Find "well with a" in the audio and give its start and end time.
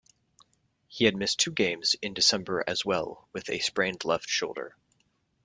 2.83-3.59